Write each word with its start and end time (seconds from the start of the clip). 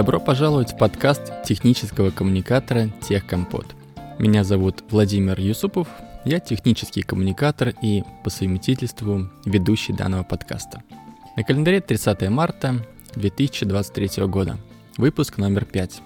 Добро 0.00 0.18
пожаловать 0.18 0.72
в 0.72 0.78
подкаст 0.78 1.30
технического 1.44 2.08
коммуникатора 2.08 2.88
«Техкомпот». 3.06 3.66
Меня 4.18 4.44
зовут 4.44 4.82
Владимир 4.88 5.38
Юсупов, 5.38 5.88
я 6.24 6.40
технический 6.40 7.02
коммуникатор 7.02 7.74
и 7.82 8.02
по 8.24 8.30
совместительству 8.30 9.28
ведущий 9.44 9.92
данного 9.92 10.22
подкаста. 10.22 10.82
На 11.36 11.44
календаре 11.44 11.82
30 11.82 12.30
марта 12.30 12.76
2023 13.14 14.24
года, 14.24 14.56
выпуск 14.96 15.36
номер 15.36 15.66
5. 15.66 16.00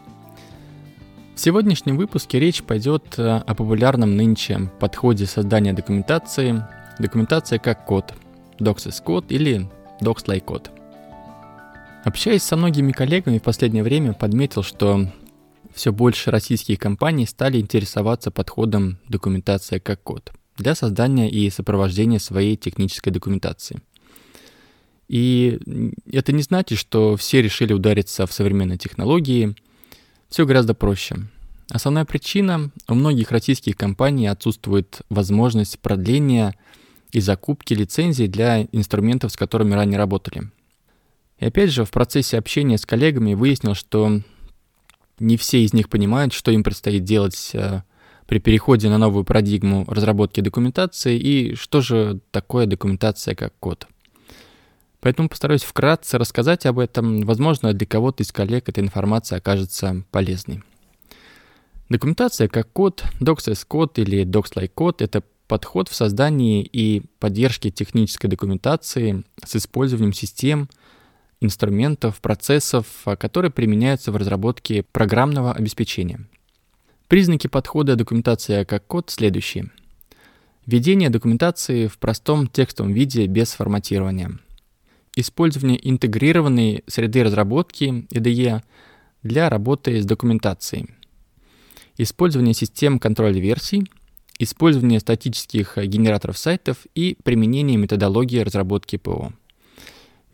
В 1.37 1.41
сегодняшнем 1.41 1.97
выпуске 1.97 2.41
речь 2.41 2.65
пойдет 2.65 3.17
э, 3.17 3.43
о 3.47 3.55
популярном 3.55 4.17
нынче 4.17 4.73
подходе 4.81 5.27
создания 5.27 5.73
документации, 5.73 6.65
документация 6.99 7.61
как 7.61 7.85
код, 7.85 8.13
Docs 8.59 8.89
as 8.89 9.01
код 9.01 9.31
или 9.31 9.71
Docs 10.01 10.27
like 10.27 10.41
код– 10.41 10.73
Общаясь 12.05 12.43
со 12.43 12.57
многими 12.57 12.93
коллегами 12.93 13.39
в 13.39 13.43
последнее 13.43 13.83
время, 13.83 14.13
подметил, 14.13 14.63
что 14.63 15.11
все 15.73 15.91
больше 15.91 16.31
российские 16.31 16.77
компании 16.77 17.25
стали 17.25 17.59
интересоваться 17.59 18.31
подходом 18.31 18.99
документация 19.09 19.81
как 19.81 20.03
код 20.03 20.31
для 20.59 20.75
создания 20.75 21.31
и 21.31 21.49
сопровождения 21.49 22.19
своей 22.19 22.57
технической 22.57 23.11
документации. 23.11 23.81
И 25.09 25.59
это 26.13 26.33
не 26.33 26.43
значит, 26.43 26.79
что 26.79 27.17
все 27.17 27.41
решили 27.41 27.73
удариться 27.73 28.27
в 28.27 28.33
современные 28.35 28.77
технологии. 28.77 29.57
Все 30.29 30.45
гораздо 30.45 30.75
проще. 30.75 31.17
Основная 31.71 32.05
причина– 32.05 32.71
у 32.89 32.95
многих 32.95 33.31
российских 33.31 33.79
компаний 33.79 34.27
отсутствует 34.27 35.01
возможность 35.09 35.79
продления 35.79 36.55
и 37.13 37.21
закупки 37.21 37.73
лицензий 37.73 38.29
для 38.29 38.65
инструментов, 38.73 39.33
с 39.33 39.37
которыми 39.37 39.73
ранее 39.73 39.97
работали– 39.97 40.51
и 41.39 41.47
опять 41.47 41.71
же, 41.71 41.85
в 41.85 41.91
процессе 41.91 42.39
общения 42.39 42.79
с 42.79 42.87
коллегами 42.87 43.35
выяснил, 43.35 43.75
что 43.75 44.21
не 45.19 45.37
все 45.37 45.63
из 45.63 45.73
них 45.73 45.89
понимают, 45.89 46.33
что 46.33 46.51
им 46.51 46.63
предстоит 46.63 47.05
делать 47.05 47.51
э, 47.55 47.83
при 48.27 48.39
переходе 48.39 48.89
на 48.89 48.99
новую 48.99 49.25
парадигму 49.25 49.85
разработки 49.89 50.41
документации 50.41 51.19
и 51.19 51.55
что 51.55 51.81
же 51.81 52.21
такое 52.31 52.67
документация 52.67 53.35
как 53.35 53.53
код. 53.59 53.87
Поэтому 55.01 55.29
постараюсь 55.29 55.65
вкратце 55.65 56.19
рассказать 56.19 56.67
об 56.67 56.79
этом. 56.79 57.21
Возможно, 57.23 57.75
для 57.75 57.87
кого-то 57.87 58.23
из 58.23 58.33
коллег 58.33 58.69
эта 58.69 58.81
информация 58.81 59.39
окажется 59.39 60.03
полезной. 60.11 60.63
Документация 61.91 62.49
как 62.49 62.73
код, 62.73 63.05
Docs 63.21 63.53
as 63.53 63.65
код 63.69 63.99
или 63.99 64.25
Docs 64.25 64.55
like 64.55 64.71
код— 64.75 65.03
это 65.03 65.23
подход 65.47 65.91
в 65.91 65.95
создании 65.95 66.63
и 66.63 67.03
поддержке 67.19 67.71
технической 67.71 68.31
документации 68.31 69.25
с 69.45 69.57
использованием 69.57 70.15
систем— 70.15 70.71
инструментов, 71.41 72.21
процессов, 72.21 72.87
а, 73.05 73.17
которые 73.17 73.51
применяются 73.51 74.13
в 74.13 74.17
разработке 74.17 74.83
программного 74.83 75.53
обеспечения. 75.53 76.27
Признаки 77.09 77.47
подхода 77.47 77.97
документация 77.97 78.65
как 78.65 78.87
код 78.87 79.11
следующие. 79.11 79.71
Введение 80.67 81.11
документации 81.11 81.87
в 81.87 81.99
простом 81.99 82.49
текстовом 82.49 82.93
виде 82.93 83.27
без 83.27 83.53
форматирования. 83.53 84.39
Использование 85.15 85.79
интегрированной 85.89 86.83
среды 86.87 87.23
разработки 87.23 88.07
IDE 88.11 88.63
для 89.23 89.51
работы 89.51 90.01
с 90.01 90.07
документацией. 90.07 90.89
Использование 91.99 92.55
систем 92.55 92.99
контроля 92.99 93.39
версий, 93.39 93.89
использование 94.39 94.99
статических 94.99 95.77
генераторов 95.77 96.39
сайтов 96.39 96.79
и 96.95 97.17
применение 97.23 97.77
методологии 97.77 98.41
разработки 98.41 98.97
ПО. 98.97 99.33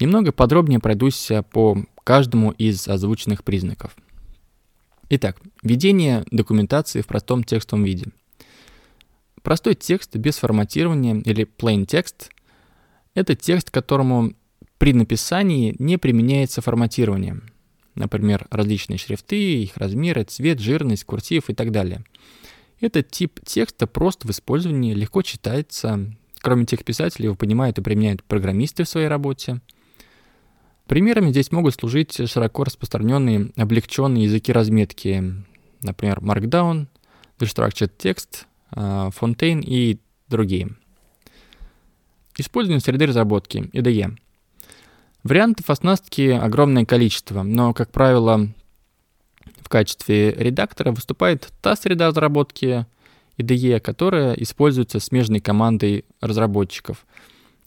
Немного 0.01 0.33
подробнее 0.33 0.81
пройдусь 0.81 1.31
по 1.53 1.85
каждому 2.05 2.53
из 2.53 2.89
озвученных 2.89 3.45
признаков. 3.45 3.95
Итак, 5.11 5.37
введение 5.63 6.25
документации 6.31 7.03
в 7.03 7.07
простом 7.07 7.45
текстовом 7.45 7.85
виде. 7.85 8.07
Простой 9.43 9.75
текст 9.75 10.17
без 10.17 10.39
форматирования 10.39 11.17
или 11.21 11.45
plain 11.45 11.85
text– 11.85 12.31
это 13.15 13.37
текст, 13.37 13.71
которому 13.71 14.33
при 14.79 14.95
написании 14.95 15.77
не 15.79 15.99
применяется 15.99 16.63
форматирование. 16.63 17.41
Например, 17.95 18.47
различные 18.51 18.97
шрифты, 18.97 19.63
их 19.63 19.77
размеры, 19.77 20.25
цвет, 20.25 20.61
жирность, 20.61 21.05
курсив 21.05 21.51
и 21.51 21.55
так 21.55 21.73
далее. 21.73 22.05
Этот 22.81 23.11
тип 23.11 23.41
текста 23.45 23.87
просто 23.87 24.27
в 24.27 24.31
использовании 24.31 24.95
легко 24.95 25.21
читается. 25.21 26.15
Кроме 26.41 26.65
тех 26.65 26.85
писателей, 26.85 27.27
его 27.27 27.35
понимают 27.35 27.77
и 27.79 27.83
применяют 27.83 28.25
программисты 28.25 28.85
в 28.85 28.89
своей 28.89 29.09
работе– 29.09 29.61
Примерами 30.91 31.31
здесь 31.31 31.53
могут 31.53 31.75
служить 31.75 32.29
широко 32.29 32.65
распространенные 32.65 33.53
облегченные 33.57 34.25
языки 34.25 34.53
разметки, 34.53 35.23
например, 35.83 36.19
Markdown, 36.19 36.89
Destructured 37.39 37.93
Text, 37.97 38.47
а, 38.73 39.11
Fontaine 39.11 39.63
и 39.65 40.01
другие. 40.27 40.71
Использование 42.37 42.81
среды 42.81 43.07
разработки 43.07 43.71
IDE. 43.73 44.19
Вариантов 45.23 45.71
оснастки 45.71 46.31
огромное 46.33 46.85
количество, 46.85 47.45
но, 47.45 47.73
как 47.73 47.93
правило, 47.93 48.49
в 49.61 49.69
качестве 49.69 50.33
редактора 50.33 50.91
выступает 50.91 51.53
та 51.63 51.77
среда 51.77 52.09
разработки 52.09 52.85
IDE, 53.39 53.79
которая 53.79 54.33
используется 54.33 54.99
смежной 54.99 55.39
командой 55.39 56.05
разработчиков– 56.21 57.07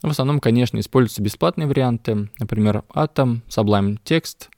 в 0.08 0.10
основном, 0.10 0.40
конечно, 0.40 0.78
используются 0.78 1.22
бесплатные 1.22 1.66
варианты, 1.66 2.28
например, 2.38 2.84
Atom, 2.94 3.40
Sublime 3.48 3.98
Text, 4.04 4.48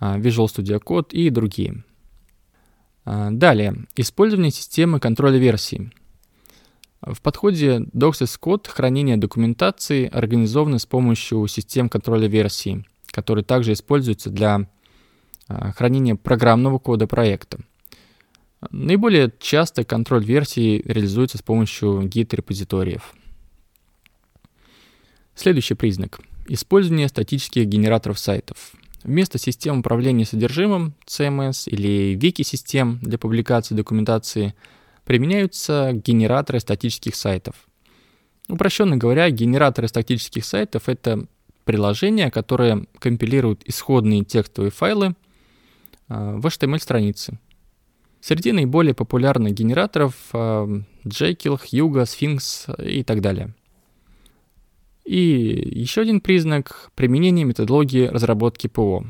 а, 0.00 0.18
Visual 0.18 0.46
Studio 0.46 0.82
Code 0.82 1.10
и 1.10 1.30
другие. 1.30 1.84
А, 3.04 3.30
далее, 3.30 3.86
использование 3.96 4.50
системы 4.50 5.00
контроля 5.00 5.38
версий. 5.38 5.92
В 7.00 7.20
подходе 7.20 7.80
DocSys 7.92 8.38
Code 8.40 8.68
хранение 8.68 9.16
документации 9.16 10.08
организовано 10.08 10.78
с 10.78 10.86
помощью 10.86 11.46
систем 11.46 11.88
контроля 11.88 12.26
версий, 12.26 12.84
которые 13.06 13.44
также 13.44 13.72
используются 13.72 14.30
для 14.30 14.68
а, 15.48 15.72
хранения 15.72 16.16
программного 16.16 16.78
кода 16.78 17.06
проекта. 17.06 17.58
Наиболее 18.70 19.32
часто 19.38 19.84
контроль 19.84 20.24
версий 20.24 20.82
реализуется 20.84 21.38
с 21.38 21.42
помощью 21.42 22.02
Git-репозиториев. 22.02 23.14
Следующий 25.38 25.74
признак. 25.74 26.18
Использование 26.48 27.06
статических 27.06 27.66
генераторов 27.66 28.18
сайтов. 28.18 28.72
Вместо 29.04 29.38
систем 29.38 29.78
управления 29.78 30.24
содержимым 30.24 30.94
CMS 31.06 31.68
или 31.70 32.16
вики-систем 32.16 32.98
для 33.02 33.18
публикации 33.18 33.76
документации 33.76 34.56
применяются 35.04 35.92
генераторы 35.92 36.58
статических 36.58 37.14
сайтов. 37.14 37.54
Упрощенно 38.48 38.96
говоря, 38.96 39.30
генераторы 39.30 39.86
статических 39.86 40.44
сайтов— 40.44 40.82
это 40.88 41.28
приложения, 41.64 42.32
которые 42.32 42.86
компилируют 42.98 43.62
исходные 43.64 44.24
текстовые 44.24 44.72
файлы 44.72 45.14
а, 46.08 46.36
в 46.36 46.46
HTML-страницы. 46.46 47.38
Среди 48.20 48.50
наиболее 48.50 48.92
популярных 48.92 49.54
генераторов 49.54 50.14
а, 50.32 50.66
Jekyll, 51.04 51.60
Hugo, 51.72 52.02
Sphinx 52.02 52.84
и 52.84 53.04
так 53.04 53.20
далее. 53.20 53.54
И 55.08 55.70
еще 55.72 56.02
один 56.02 56.20
признак– 56.20 56.90
применение 56.94 57.46
методологии 57.46 58.08
разработки 58.08 58.66
ПО. 58.66 59.06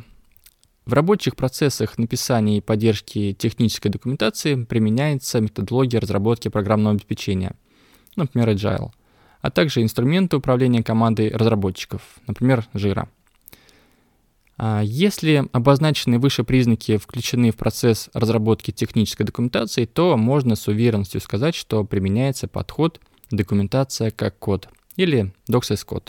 В 0.86 0.92
рабочих 0.92 1.34
процессах 1.34 1.98
написания 1.98 2.58
и 2.58 2.60
поддержки 2.60 3.32
технической 3.36 3.90
документации 3.90 4.62
применяется 4.62 5.40
методология 5.40 5.98
разработки 5.98 6.46
программного 6.46 6.94
обеспечения, 6.94 7.56
например, 8.14 8.50
Agile, 8.50 8.92
а 9.40 9.50
также 9.50 9.82
инструменты 9.82 10.36
управления 10.36 10.84
командой 10.84 11.32
разработчиков, 11.32 12.00
например, 12.28 12.64
Jira. 12.74 13.08
А 14.56 14.82
если 14.84 15.46
обозначенные 15.50 16.20
выше 16.20 16.44
признаки 16.44 16.96
включены 16.96 17.50
в 17.50 17.56
процесс 17.56 18.08
разработки 18.14 18.70
технической 18.70 19.26
документации, 19.26 19.84
то 19.84 20.16
можно 20.16 20.54
с 20.54 20.68
уверенностью 20.68 21.20
сказать, 21.20 21.56
что 21.56 21.82
применяется 21.82 22.46
подход 22.46 23.00
документация 23.32 24.12
как 24.12 24.38
код– 24.38 24.68
или 24.98 25.32
Docs 25.48 25.86
Code. 25.86 26.08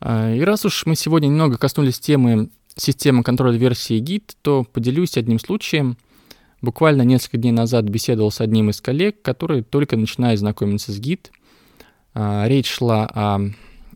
А, 0.00 0.34
и 0.34 0.40
раз 0.40 0.64
уж 0.64 0.84
мы 0.86 0.96
сегодня 0.96 1.28
немного 1.28 1.56
коснулись 1.56 2.00
темы 2.00 2.48
системы 2.74 3.22
контроля 3.22 3.58
версии 3.58 4.00
Git, 4.00 4.34
то 4.40 4.64
поделюсь 4.64 5.16
одним 5.16 5.38
случаем. 5.38 5.98
Буквально 6.62 7.02
несколько 7.02 7.36
дней 7.36 7.52
назад 7.52 7.84
беседовал 7.84 8.30
с 8.30 8.40
одним 8.40 8.70
из 8.70 8.80
коллег, 8.80 9.20
который 9.20 9.62
только 9.62 9.96
начинает 9.96 10.38
знакомиться 10.38 10.90
с 10.90 10.98
Git. 10.98 11.26
А, 12.14 12.46
речь 12.48 12.68
шла 12.68 13.06
о, 13.14 13.40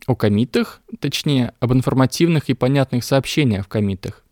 о 0.05 0.15
комитах, 0.15 0.81
точнее, 0.99 1.53
об 1.59 1.73
информативных 1.73 2.49
и 2.49 2.53
понятных 2.53 3.03
сообщениях 3.03 3.65
в 3.65 3.67
комитах. 3.67 4.23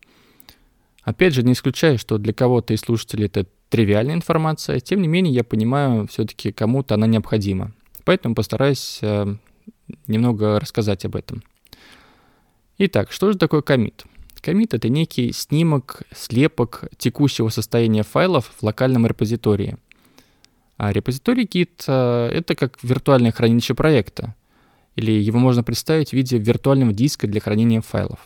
Опять 1.02 1.34
же, 1.34 1.42
не 1.42 1.52
исключаю, 1.52 1.98
что 1.98 2.18
для 2.18 2.32
кого-то 2.32 2.74
из 2.74 2.80
слушателей 2.80 3.26
это 3.26 3.46
тривиальная 3.70 4.14
информация, 4.14 4.78
тем 4.78 5.02
не 5.02 5.08
менее 5.08 5.34
я 5.34 5.42
понимаю, 5.44 6.06
все-таки 6.06 6.52
кому-то 6.52 6.94
она 6.94 7.06
необходима. 7.08 7.72
Поэтому 8.06 8.36
постараюсь 8.36 9.00
э, 9.02 9.34
немного 10.06 10.60
рассказать 10.60 11.04
об 11.04 11.16
этом. 11.16 11.42
Итак, 12.78 13.10
что 13.10 13.32
же 13.32 13.36
такое 13.36 13.62
комит? 13.62 14.04
Комит— 14.40 14.74
это 14.74 14.88
некий 14.88 15.32
снимок, 15.32 16.04
слепок 16.14 16.84
текущего 16.98 17.48
состояния 17.48 18.04
файлов 18.04 18.52
в 18.56 18.62
локальном 18.62 19.08
репозитории. 19.08 19.76
А 20.76 20.92
репозиторий 20.92 21.46
Git— 21.46 21.82
это 22.32 22.54
как 22.54 22.80
виртуальное 22.84 23.32
хранилище 23.32 23.74
проекта, 23.74 24.36
или 24.94 25.10
его 25.10 25.40
можно 25.40 25.64
представить 25.64 26.10
в 26.10 26.12
виде 26.12 26.38
виртуального 26.38 26.92
диска 26.92 27.26
для 27.26 27.40
хранения 27.40 27.80
файлов. 27.80 28.20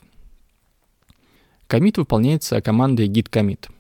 Комит 1.67 1.97
выполняется 1.97 2.61
командой 2.61 3.09
git 3.09 3.31
commit. 3.31 3.71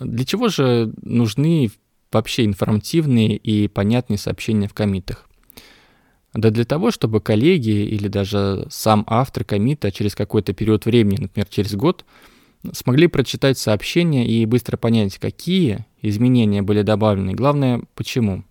Для 0.00 0.26
чего 0.26 0.48
же 0.48 0.92
нужны 1.00 1.70
вообще 2.12 2.44
информативные 2.44 3.36
и 3.36 3.68
понятные 3.68 4.18
сообщения 4.18 4.68
в 4.68 4.74
комитах? 4.74 5.28
Да 6.34 6.50
для 6.50 6.64
того, 6.64 6.90
чтобы 6.90 7.20
коллеги 7.20 7.70
или 7.70 8.08
даже 8.08 8.66
сам 8.70 9.04
автор 9.06 9.44
комита 9.44 9.90
через 9.90 10.14
какой-то 10.14 10.52
период 10.52 10.84
времени, 10.84 11.22
например, 11.22 11.46
через 11.48 11.74
год, 11.74 12.04
смогли 12.72 13.06
прочитать 13.06 13.58
сообщение 13.58 14.26
и 14.26 14.44
быстро 14.44 14.76
понять, 14.76 15.18
какие 15.18 15.86
изменения 16.02 16.62
были 16.62 16.82
добавлены, 16.82 17.32
главное, 17.32 17.82
почему. 17.94 18.44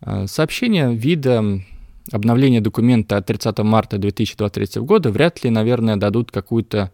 А, 0.00 0.26
сообщение 0.26 0.94
вида 0.94 1.62
обновления 2.10 2.60
документа 2.60 3.16
от 3.16 3.26
30 3.26 3.58
марта 3.58 3.98
2023 3.98 4.82
года 4.82 5.10
вряд 5.10 5.42
ли, 5.44 5.50
наверное, 5.50 5.96
дадут 5.96 6.30
какую-то 6.30 6.92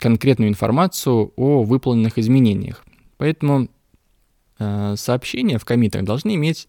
конкретную 0.00 0.50
информацию 0.50 1.32
о 1.36 1.62
выполненных 1.62 2.18
изменениях. 2.18 2.84
Поэтому 3.18 3.64
э, 3.64 3.68
сообщения 4.58 5.58
в 5.58 5.64
комитах 5.64 6.04
должны 6.04 6.34
иметь 6.34 6.68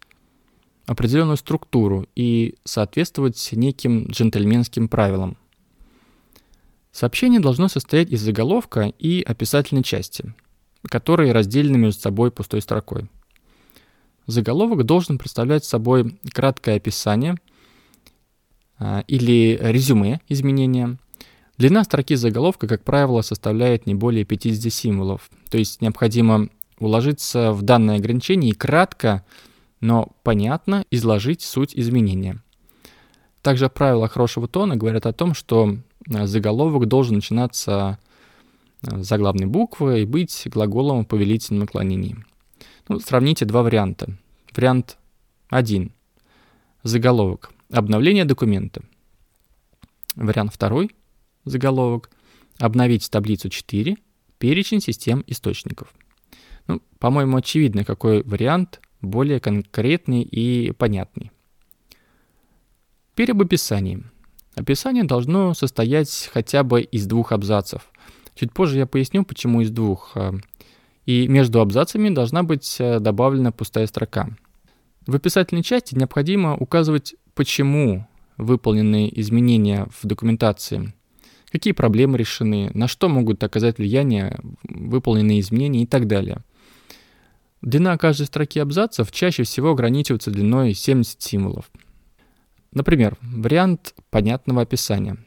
определенную 0.85 1.37
структуру 1.37 2.07
и 2.15 2.55
соответствовать 2.63 3.49
неким 3.53 4.07
джентльменским 4.07 4.87
правилам. 4.87 5.37
Сообщение 6.91 7.39
должно 7.39 7.67
состоять 7.67 8.09
из 8.11 8.21
заголовка 8.21 8.93
и 8.99 9.21
описательной 9.21 9.83
части, 9.83 10.33
которые 10.83 11.33
разделены 11.33 11.77
между 11.77 11.99
собой 11.99 12.31
пустой 12.31 12.61
строкой. 12.61 13.09
Заголовок 14.27 14.85
должен 14.85 15.17
представлять 15.17 15.65
собой 15.65 16.17
краткое 16.31 16.77
описание 16.77 17.35
а, 18.79 19.03
или 19.07 19.59
резюме 19.61 20.21
изменения. 20.29 20.97
Длина 21.57 21.83
строки 21.83 22.15
заголовка, 22.15 22.67
как 22.67 22.83
правило, 22.83 23.21
составляет 23.21 23.85
не 23.85 23.95
более 23.95 24.25
50 24.25 24.71
символов, 24.71 25.29
то 25.49 25.57
есть 25.57 25.81
необходимо 25.81 26.49
уложиться 26.79 27.51
в 27.51 27.61
данное 27.61 27.97
ограничение 27.97 28.51
и 28.51 28.55
кратко 28.55 29.23
но 29.85 30.09
понятно 30.23 30.85
изложить 30.89 31.41
суть 31.41 31.75
изменения. 31.75 32.41
Также 33.41 33.69
правила 33.69 34.07
хорошего 34.07 34.47
тона 34.47 34.75
говорят 34.75 35.05
о 35.05 35.13
том, 35.13 35.35
что 35.35 35.77
э, 36.09 36.25
заголовок 36.25 36.87
должен 36.87 37.15
начинаться 37.15 37.99
э, 38.81 39.03
с 39.03 39.07
заглавной 39.07 39.45
буквы 39.45 40.01
и 40.01 40.05
быть 40.05 40.43
глаголом 40.45 41.03
в 41.03 41.07
повелительном 41.07 41.61
наклонении. 41.61 42.17
Ну, 42.87 42.99
сравните 42.99 43.45
два 43.45 43.61
варианта. 43.61 44.17
Вариант 44.55 44.97
1. 45.49 45.91
Заголовок. 46.81 47.51
Обновление 47.71 48.25
документа. 48.25 48.81
Вариант 50.15 50.57
2. 50.57 50.87
Заголовок. 51.45 52.09
Обновить 52.57 53.09
таблицу 53.11 53.49
4. 53.49 53.97
Перечень 54.39 54.81
систем 54.81 55.23
источников. 55.27 55.93
Ну, 56.67 56.81
по-моему, 56.99 57.37
очевидно, 57.37 57.83
какой 57.83 58.23
вариант 58.23 58.81
более 59.01 59.39
конкретный 59.39 60.23
и 60.23 60.71
понятный. 60.71 61.31
Теперь 63.13 63.31
об 63.31 63.41
описании. 63.41 64.03
Описание 64.55 65.03
должно 65.03 65.53
состоять 65.53 66.29
хотя 66.33 66.63
бы 66.63 66.81
из 66.81 67.05
двух 67.05 67.31
абзацев. 67.31 67.89
Чуть 68.35 68.51
позже 68.51 68.79
я 68.79 68.85
поясню, 68.85 69.23
почему 69.23 69.61
из 69.61 69.69
двух. 69.69 70.15
И 71.05 71.27
между 71.27 71.61
абзацами 71.61 72.09
должна 72.09 72.41
быть 72.41 72.77
э, 72.79 72.99
добавлена 72.99 73.51
пустая 73.51 73.85
строка. 73.85 74.29
В 75.05 75.15
описательной 75.15 75.61
части 75.61 75.93
необходимо 75.93 76.57
указывать, 76.57 77.15
почему 77.35 78.07
выполнены 78.37 79.11
изменения 79.13 79.87
в 79.91 80.07
документации, 80.07 80.93
какие 81.51 81.73
проблемы 81.73 82.17
решены, 82.17 82.71
на 82.73 82.87
что 82.87 83.07
могут 83.07 83.43
оказать 83.43 83.77
влияние 83.77 84.39
выполненные 84.63 85.41
изменения 85.41 85.83
и 85.83 85.85
так 85.85 86.07
далее– 86.07 86.39
Длина 87.65 87.97
каждой 87.97 88.27
строки 88.27 88.59
абзацев 88.59 89.11
чаще 89.11 89.41
всего 89.41 89.71
ограничивается 89.71 90.29
длиной 90.29 90.75
70 90.75 91.19
символов. 91.19 91.71
Например, 92.71 93.17
вариант 93.23 93.95
понятного 94.11 94.61
описания. 94.61 95.17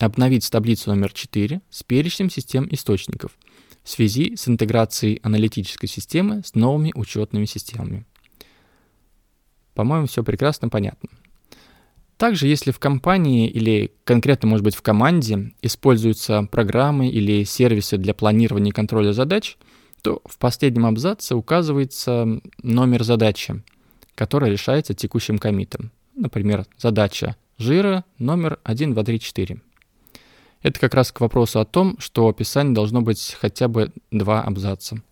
Обновить 0.00 0.50
таблицу 0.50 0.90
номер 0.90 1.12
4 1.12 1.60
с 1.70 1.82
перечнем 1.84 2.30
систем 2.30 2.66
источников 2.72 3.38
в 3.84 3.88
связи 3.88 4.34
с 4.34 4.48
интеграцией 4.48 5.20
аналитической 5.22 5.86
системы 5.86 6.42
с 6.44 6.56
новыми 6.56 6.90
учетными 6.96 7.44
системами. 7.44 8.06
По-моему, 9.74 10.08
все 10.08 10.24
прекрасно 10.24 10.68
понятно. 10.68 11.10
Также, 12.16 12.48
если 12.48 12.72
в 12.72 12.80
компании 12.80 13.48
или 13.48 13.92
конкретно, 14.02 14.48
может 14.48 14.64
быть, 14.64 14.74
в 14.74 14.82
команде 14.82 15.52
используются 15.62 16.42
программы 16.50 17.08
или 17.08 17.44
сервисы 17.44 17.98
для 17.98 18.14
планирования 18.14 18.72
и 18.72 18.74
контроля 18.74 19.12
задач– 19.12 19.56
то 20.02 20.20
в 20.24 20.38
последнем 20.38 20.86
абзаце 20.86 21.34
указывается 21.34 22.40
номер 22.62 23.04
задачи, 23.04 23.62
которая 24.14 24.50
решается 24.50 24.94
текущим 24.94 25.38
комитом. 25.38 25.90
Например, 26.14 26.66
задача 26.78 27.36
жира 27.58 28.04
номер 28.18 28.58
1234. 28.64 29.60
Это 30.62 30.80
как 30.80 30.94
раз 30.94 31.10
к 31.12 31.20
вопросу 31.20 31.60
о 31.60 31.64
том, 31.64 31.96
что 31.98 32.28
описание 32.28 32.74
должно 32.74 33.00
быть 33.00 33.36
хотя 33.40 33.68
бы 33.68 33.92
два 34.10 34.42
абзаца. 34.42 35.02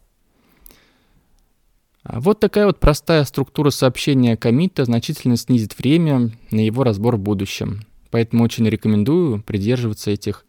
А 2.03 2.21
вот 2.21 2.41
такая 2.41 2.67
вот 2.67 2.81
простая 2.81 3.25
структура 3.25 3.71
сообщения 3.71 4.37
комита 4.37 4.85
значительно 4.85 5.37
снизит 5.37 5.79
время 5.79 6.31
на 6.51 6.61
его 6.61 6.85
разбор 6.85 7.17
в 7.17 7.21
будущем. 7.21 7.83
Поэтому 8.11 8.45
очень 8.45 8.67
рекомендую 8.69 9.43
придерживаться 9.43 10.11
этих 10.11 10.45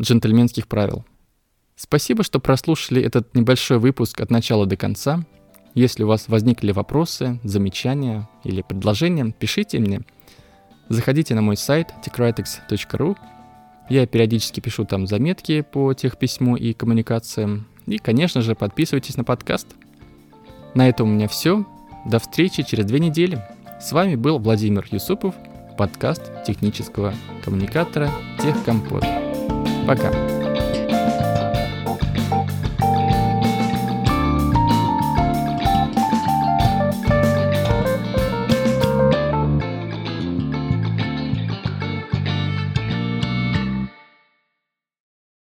джентльменских 0.00 0.68
правил. 0.68 1.04
Спасибо, 1.76 2.22
что 2.22 2.38
прослушали 2.38 3.02
этот 3.02 3.34
небольшой 3.34 3.78
выпуск 3.78 4.20
от 4.20 4.30
начала 4.30 4.66
до 4.66 4.76
конца. 4.76 5.24
Если 5.74 6.04
у 6.04 6.06
вас 6.06 6.28
возникли 6.28 6.70
вопросы, 6.70 7.40
замечания 7.42 8.28
или 8.44 8.62
предложения, 8.62 9.34
пишите 9.36 9.80
мне. 9.80 10.02
Заходите 10.88 11.34
на 11.34 11.42
мой 11.42 11.56
сайт 11.56 11.92
techritics.ru. 12.04 13.16
Я 13.88 14.06
периодически 14.06 14.60
пишу 14.60 14.84
там 14.84 15.06
заметки 15.06 15.62
по 15.62 15.92
техписьму 15.94 16.56
и 16.56 16.72
коммуникациям. 16.72 17.66
И, 17.86 17.98
конечно 17.98 18.40
же, 18.40 18.54
подписывайтесь 18.54 19.16
на 19.16 19.24
подкаст. 19.24 19.66
На 20.74 20.88
этом 20.88 21.08
у 21.08 21.12
меня 21.12 21.28
все. 21.28 21.66
До 22.06 22.18
встречи 22.18 22.62
через 22.62 22.84
две 22.84 23.00
недели. 23.00 23.42
С 23.80 23.92
вами 23.92 24.14
был 24.14 24.38
Владимир 24.38 24.86
Юсупов, 24.90 25.34
подкаст 25.76 26.22
технического 26.46 27.14
коммуникатора 27.44 28.10
Техкомпот. 28.40 29.04
Пока. 29.86 30.33